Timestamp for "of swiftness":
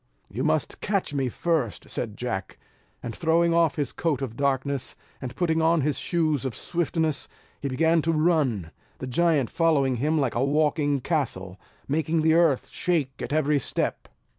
6.43-7.27